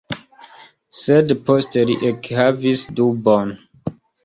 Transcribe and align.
Sed 0.99 1.33
poste 1.51 1.85
li 1.91 1.99
ekhavis 2.11 2.85
dubon. 3.03 3.57